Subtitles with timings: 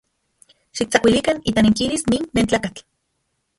[0.77, 2.83] Xiktsakuilikan itanekilis nin nentlakatl.